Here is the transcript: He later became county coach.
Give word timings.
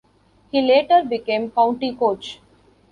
He 0.51 0.63
later 0.63 1.07
became 1.07 1.51
county 1.51 1.93
coach. 1.93 2.39